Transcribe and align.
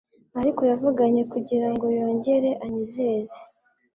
Ariko 0.39 0.61
yavuganye 0.71 1.21
kugirango 1.31 1.85
yongere 1.99 2.49
anyizeze 2.63 3.37